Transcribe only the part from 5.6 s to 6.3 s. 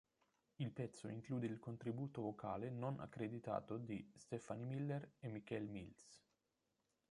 Mills.